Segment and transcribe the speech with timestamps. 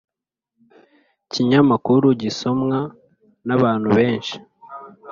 [1.31, 2.79] kinyamakuru gisomwa
[3.47, 4.35] n abantu benshi